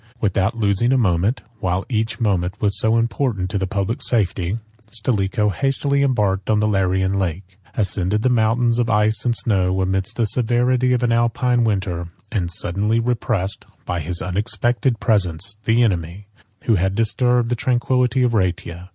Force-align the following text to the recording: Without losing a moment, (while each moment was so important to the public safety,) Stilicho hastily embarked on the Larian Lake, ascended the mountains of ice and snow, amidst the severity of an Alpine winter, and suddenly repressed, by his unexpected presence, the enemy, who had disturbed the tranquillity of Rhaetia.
Without 0.19 0.57
losing 0.57 0.91
a 0.91 0.97
moment, 0.97 1.43
(while 1.59 1.85
each 1.87 2.19
moment 2.19 2.59
was 2.59 2.75
so 2.79 2.97
important 2.97 3.51
to 3.51 3.59
the 3.59 3.67
public 3.67 4.01
safety,) 4.01 4.57
Stilicho 4.87 5.49
hastily 5.51 6.01
embarked 6.01 6.49
on 6.49 6.59
the 6.59 6.67
Larian 6.67 7.19
Lake, 7.19 7.59
ascended 7.75 8.23
the 8.23 8.27
mountains 8.29 8.79
of 8.79 8.89
ice 8.89 9.23
and 9.25 9.35
snow, 9.37 9.79
amidst 9.79 10.15
the 10.15 10.25
severity 10.25 10.93
of 10.93 11.03
an 11.03 11.11
Alpine 11.11 11.63
winter, 11.63 12.07
and 12.31 12.49
suddenly 12.49 12.99
repressed, 12.99 13.67
by 13.85 13.99
his 13.99 14.23
unexpected 14.23 14.99
presence, 14.99 15.57
the 15.65 15.83
enemy, 15.83 16.25
who 16.63 16.77
had 16.77 16.95
disturbed 16.95 17.49
the 17.49 17.55
tranquillity 17.55 18.23
of 18.23 18.33
Rhaetia. 18.33 18.89